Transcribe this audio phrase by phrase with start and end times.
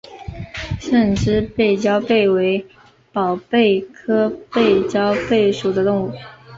[0.79, 2.65] 胜枝背焦贝为
[3.13, 6.11] 宝贝科背焦贝属的动物。